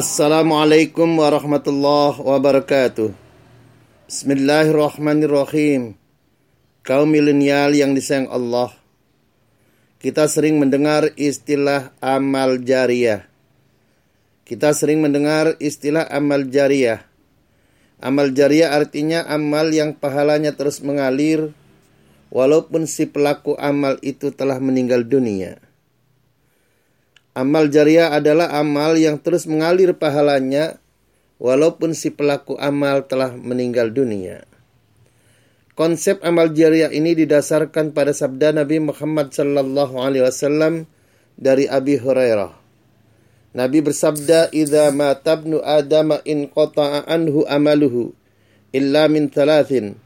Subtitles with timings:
[0.00, 3.12] Assalamualaikum warahmatullahi wabarakatuh.
[4.08, 5.92] Bismillahirrahmanirrahim.
[6.80, 8.72] Kaum milenial yang disayang Allah.
[10.00, 13.28] Kita sering mendengar istilah amal jariah.
[14.48, 17.04] Kita sering mendengar istilah amal jariah.
[18.00, 21.52] Amal jariah artinya amal yang pahalanya terus mengalir
[22.32, 25.60] walaupun si pelaku amal itu telah meninggal dunia.
[27.30, 30.82] Amal jariah adalah amal yang terus mengalir pahalanya
[31.38, 34.42] walaupun si pelaku amal telah meninggal dunia.
[35.78, 40.90] Konsep amal jariah ini didasarkan pada sabda Nabi Muhammad sallallahu alaihi wasallam
[41.40, 42.52] dari Abi Hurairah.
[43.56, 48.12] Nabi bersabda, "Idza matabnu Adam in qata'a anhu amaluhu
[48.76, 49.96] illa min thalathin: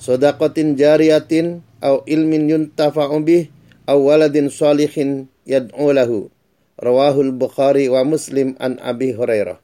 [0.00, 3.52] sadaqatin jariyatin aw ilmin yuntafa'u bih
[3.90, 6.32] aw waladin salihin yad'u lahu."
[6.80, 9.60] Rawahul Bukhari wa Muslim an Abi Hurairah.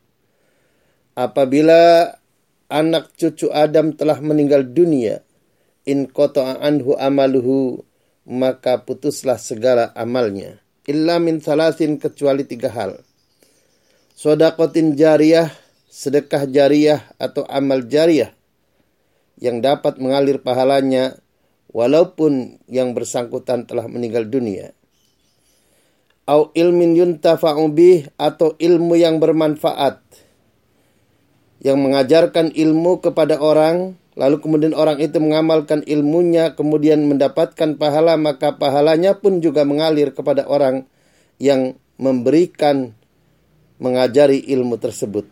[1.16, 2.12] Apabila
[2.68, 5.24] anak cucu Adam telah meninggal dunia,
[5.88, 7.80] in anhu amaluhu,
[8.28, 10.60] maka putuslah segala amalnya.
[10.84, 13.00] Illa min salasin kecuali tiga hal.
[14.12, 15.48] Sodakotin jariyah,
[15.88, 18.36] sedekah jariyah atau amal jariyah
[19.40, 21.16] yang dapat mengalir pahalanya
[21.72, 24.76] walaupun yang bersangkutan telah meninggal dunia
[26.26, 30.02] au ilmin yuntafa'u bih atau ilmu yang bermanfaat.
[31.62, 38.56] Yang mengajarkan ilmu kepada orang lalu kemudian orang itu mengamalkan ilmunya kemudian mendapatkan pahala maka
[38.56, 40.88] pahalanya pun juga mengalir kepada orang
[41.36, 42.92] yang memberikan
[43.80, 45.24] mengajari ilmu tersebut.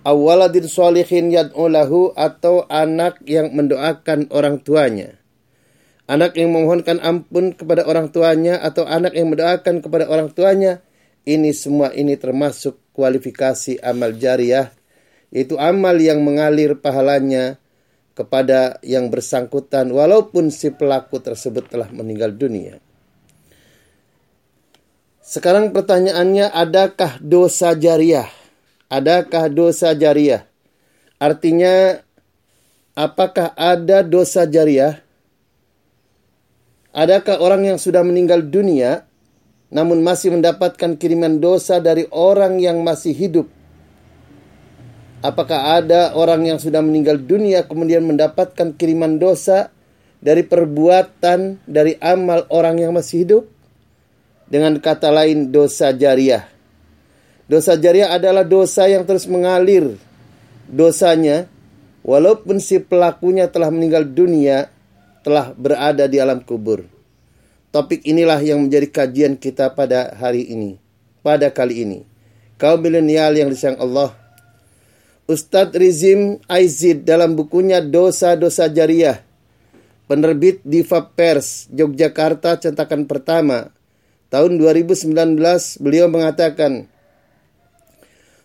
[0.00, 5.19] Awaladin solihin yad'ulahu atau anak yang mendoakan orang tuanya
[6.10, 10.82] anak yang memohonkan ampun kepada orang tuanya atau anak yang mendoakan kepada orang tuanya
[11.22, 14.74] ini semua ini termasuk kualifikasi amal jariah
[15.30, 17.62] yaitu amal yang mengalir pahalanya
[18.18, 22.82] kepada yang bersangkutan walaupun si pelaku tersebut telah meninggal dunia.
[25.22, 28.26] Sekarang pertanyaannya adakah dosa jariah?
[28.90, 30.42] Adakah dosa jariah?
[31.22, 32.02] Artinya
[32.98, 34.98] apakah ada dosa jariah?
[36.90, 39.06] Adakah orang yang sudah meninggal dunia
[39.70, 43.46] namun masih mendapatkan kiriman dosa dari orang yang masih hidup?
[45.22, 49.70] Apakah ada orang yang sudah meninggal dunia kemudian mendapatkan kiriman dosa
[50.18, 53.44] dari perbuatan dari amal orang yang masih hidup?
[54.50, 56.50] Dengan kata lain dosa jariah.
[57.46, 59.94] Dosa jariah adalah dosa yang terus mengalir
[60.66, 61.46] dosanya
[62.02, 64.70] walaupun si pelakunya telah meninggal dunia
[65.20, 66.84] telah berada di alam kubur.
[67.70, 70.82] Topik inilah yang menjadi kajian kita pada hari ini,
[71.22, 72.00] pada kali ini.
[72.58, 74.12] Kaum milenial yang disayang Allah,
[75.30, 79.22] Ustadz Rizim Aizid dalam bukunya Dosa-Dosa Jariah,
[80.10, 83.70] penerbit Diva Pers, Yogyakarta, cetakan pertama,
[84.34, 85.14] tahun 2019,
[85.78, 86.90] beliau mengatakan,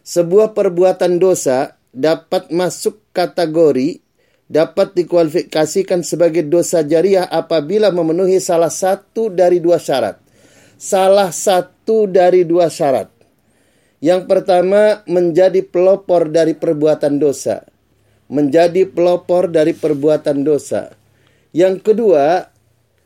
[0.05, 4.04] sebuah perbuatan dosa dapat masuk kategori
[4.45, 10.21] dapat dikualifikasikan sebagai dosa jariah apabila memenuhi salah satu dari dua syarat.
[10.75, 13.09] Salah satu dari dua syarat.
[14.03, 17.65] Yang pertama, menjadi pelopor dari perbuatan dosa.
[18.29, 20.93] Menjadi pelopor dari perbuatan dosa.
[21.55, 22.51] Yang kedua,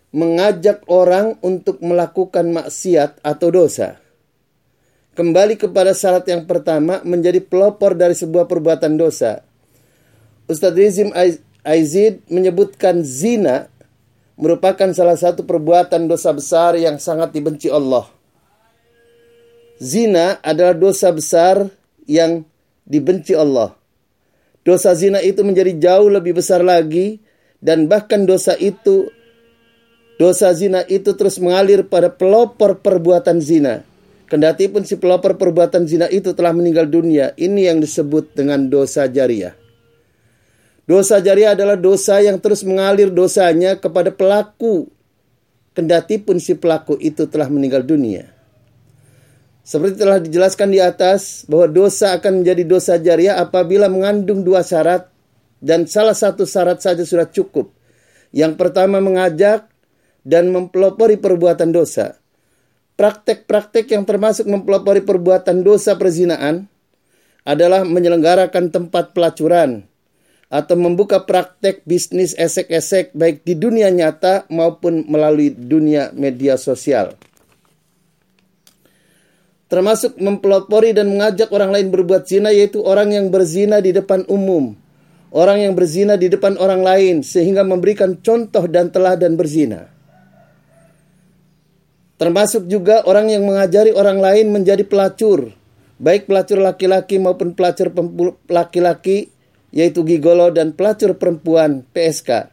[0.09, 4.01] mengajak orang untuk melakukan maksiat atau dosa.
[5.13, 9.48] Kembali kepada syarat yang pertama, menjadi pelopor dari sebuah perbuatan dosa.
[10.49, 11.13] Ustadz Rizim
[11.61, 13.69] Aizid menyebutkan zina
[14.33, 18.09] merupakan salah satu perbuatan dosa besar yang sangat dibenci Allah.
[19.77, 21.69] Zina adalah dosa besar
[22.09, 22.41] yang
[22.81, 23.77] dibenci Allah.
[24.65, 27.21] Dosa zina itu menjadi jauh lebih besar lagi
[27.61, 29.05] dan bahkan dosa itu
[30.17, 33.85] dosa zina itu terus mengalir pada pelopor perbuatan zina.
[34.25, 39.05] Kendati pun si pelopor perbuatan zina itu telah meninggal dunia, ini yang disebut dengan dosa
[39.05, 39.68] jariah.
[40.89, 44.89] Dosa jariah adalah dosa yang terus mengalir dosanya kepada pelaku.
[45.77, 48.25] Kendati pun si pelaku itu telah meninggal dunia.
[49.61, 55.05] Seperti telah dijelaskan di atas bahwa dosa akan menjadi dosa jariah apabila mengandung dua syarat
[55.61, 57.69] dan salah satu syarat saja sudah cukup.
[58.33, 59.69] Yang pertama mengajak
[60.25, 62.17] dan mempelopori perbuatan dosa.
[62.97, 66.65] Praktek-praktek yang termasuk mempelopori perbuatan dosa perzinaan
[67.45, 69.88] adalah menyelenggarakan tempat pelacuran,
[70.49, 77.13] atau membuka praktek bisnis esek-esek baik di dunia nyata maupun melalui dunia media sosial.
[79.69, 84.73] termasuk mempelopori dan mengajak orang lain berbuat zina yaitu orang yang berzina di depan umum
[85.29, 89.93] orang yang berzina di depan orang lain sehingga memberikan contoh dan teladan berzina
[92.17, 95.53] termasuk juga orang yang mengajari orang lain menjadi pelacur
[96.01, 97.93] baik pelacur laki-laki maupun pelacur
[98.49, 99.29] laki-laki
[99.73, 102.49] yaitu gigolo dan pelacur perempuan PSK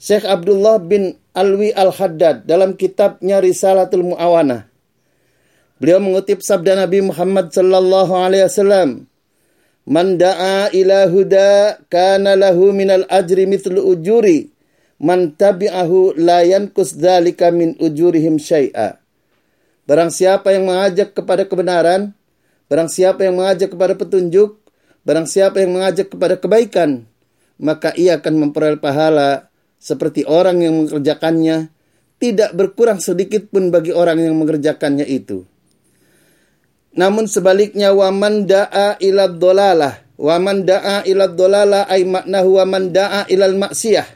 [0.00, 4.74] Syekh Abdullah bin Alwi Al-Haddad dalam kitabnya Risalatul Muawanah
[5.84, 9.10] Beliau mengutip sabda Nabi Muhammad sallallahu alaihi wasallam,
[9.84, 14.48] "Man da'a ila huda kana lahu minal ajri mithlu ujuri
[14.96, 18.96] man tabi'ahu la yankus dzalika min ujurihim syai'a."
[19.84, 22.16] Barang siapa yang mengajak kepada kebenaran,
[22.72, 24.63] barang siapa yang mengajak kepada petunjuk,
[25.04, 27.04] barang siapa yang mengajak kepada kebaikan,
[27.60, 31.68] maka ia akan memperoleh pahala seperti orang yang mengerjakannya,
[32.16, 35.44] tidak berkurang sedikit pun bagi orang yang mengerjakannya itu.
[36.94, 40.06] Namun sebaliknya waman da'a ila dolalah.
[40.14, 44.06] Waman da'a ila dolalah ay maknahu waman da'a ilal maksiyah.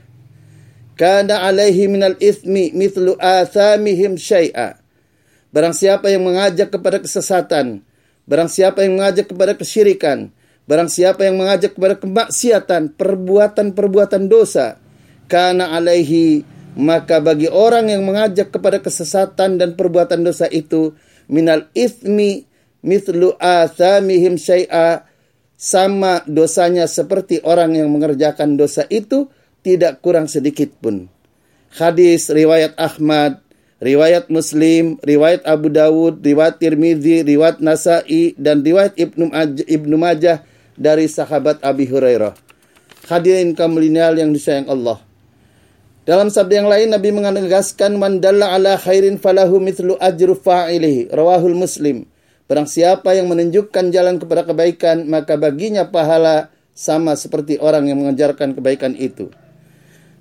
[0.95, 4.79] Kana alaihi minal ithmi mithlu athamihim syai'a.
[5.51, 7.83] Barang siapa yang mengajak kepada kesesatan,
[8.31, 10.31] barang siapa yang mengajak kepada kesyirikan,
[10.69, 14.77] barang siapa yang mengajak kepada kemaksiatan, perbuatan-perbuatan dosa,
[15.27, 16.45] kana alaihi
[16.79, 20.95] maka bagi orang yang mengajak kepada kesesatan dan perbuatan dosa itu
[21.27, 22.47] minal ithmi
[22.87, 25.03] mithlu athamihim syai'a
[25.59, 29.27] sama dosanya seperti orang yang mengerjakan dosa itu
[29.67, 31.11] tidak kurang sedikit pun.
[31.75, 33.43] Hadis riwayat Ahmad,
[33.83, 39.35] riwayat Muslim, riwayat Abu Dawud, riwayat Tirmidzi, riwayat Nasai dan riwayat Ibnu
[39.67, 40.47] Ibnu Majah
[40.79, 42.39] dari sahabat Abi Hurairah.
[43.11, 45.03] Hadirin kaum yang disayang Allah.
[46.09, 51.53] Dalam sabda yang lain Nabi menegaskan man dalla ala khairin falahu mithlu ajru fa'ilihi rawahul
[51.53, 52.09] Muslim.
[52.49, 58.57] Barang siapa yang menunjukkan jalan kepada kebaikan, maka baginya pahala sama seperti orang yang mengajarkan
[58.57, 59.29] kebaikan itu.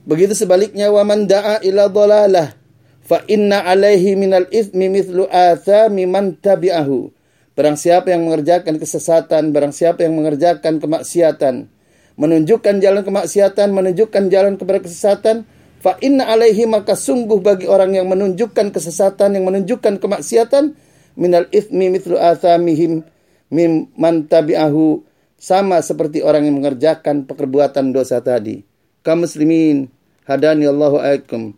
[0.03, 2.51] Begitu sebaliknya, wa man da'a ila dhalalah,
[2.99, 7.15] fa inna alaihi minal ithmi mithlu athami man tabi'ahu.
[7.57, 11.65] Barang siapa yang mengerjakan kesesatan, barang siapa yang mengerjakan kemaksiatan,
[12.13, 15.49] menunjukkan jalan kemaksiatan, menunjukkan jalan kepada kesesatan,
[15.81, 20.77] fa inna alaihi maka sungguh bagi orang yang menunjukkan kesesatan, yang menunjukkan kemaksiatan,
[21.17, 23.01] minal ithmi mithlu athamihim
[23.49, 23.89] mim
[24.29, 25.01] tabi'ahu
[25.41, 28.61] sama seperti orang yang mengerjakan perbuatan dosa tadi.
[29.01, 29.89] Kaum muslimin,
[30.29, 31.57] hadani Allahu alaikum.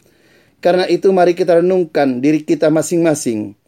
[0.64, 3.59] Karena itu mari kita renungkan diri kita masing-masing.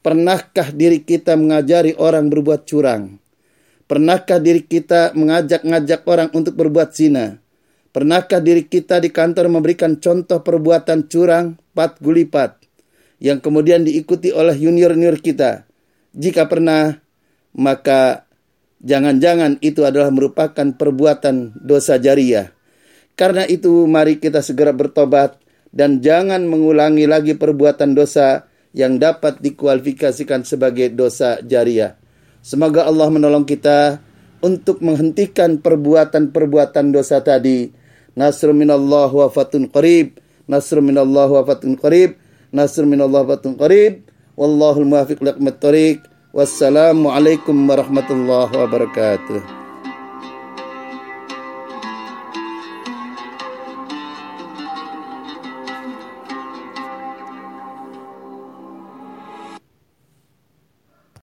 [0.00, 3.20] Pernahkah diri kita mengajari orang berbuat curang?
[3.84, 7.36] Pernahkah diri kita mengajak-ngajak orang untuk berbuat zina?
[7.90, 12.60] Pernahkah diri kita di kantor memberikan contoh perbuatan curang, pat gulipat?
[13.20, 15.68] yang kemudian diikuti oleh junior-junior kita.
[16.16, 16.98] Jika pernah,
[17.54, 18.26] maka
[18.80, 22.50] jangan-jangan itu adalah merupakan perbuatan dosa jariah.
[23.14, 25.36] Karena itu mari kita segera bertobat
[25.70, 31.98] dan jangan mengulangi lagi perbuatan dosa yang dapat dikualifikasikan sebagai dosa jariah.
[32.40, 34.00] Semoga Allah menolong kita
[34.40, 37.70] untuk menghentikan perbuatan-perbuatan dosa tadi.
[38.16, 40.16] Nasrul minallah wa fatun qarib.
[40.48, 42.16] Nasrul minallah wa fatun qarib.
[42.50, 44.02] Nasr minallah batun qarib.
[44.34, 46.02] Wallahul muwafiq liqmat tariq.
[46.34, 49.59] Wassalamualaikum warahmatullahi wabarakatuh.